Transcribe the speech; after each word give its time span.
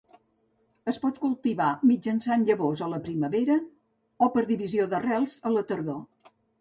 Es 0.91 0.97
pot 1.01 1.19
cultivar 1.25 1.67
mitjançant 1.91 2.45
llavors 2.47 2.81
a 2.85 2.89
la 2.95 3.01
primavera 3.09 3.59
o 4.25 4.31
per 4.37 4.45
divisió 4.53 4.89
d'arrels 4.95 5.37
a 5.51 5.53
la 5.59 5.65
tardor. 5.73 6.01